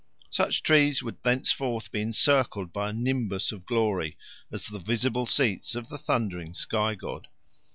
Such 0.31 0.63
trees 0.63 1.03
would 1.03 1.21
thenceforth 1.21 1.91
be 1.91 2.01
encircled 2.01 2.73
by 2.73 2.89
a 2.89 2.91
nimbus 2.91 3.51
of 3.51 3.67
glory 3.67 4.17
as 4.51 4.65
the 4.65 4.79
visible 4.79 5.27
seats 5.27 5.75
of 5.75 5.89
the 5.89 5.99
thundering 5.99 6.55
sky 6.55 6.95
god. 6.95 7.27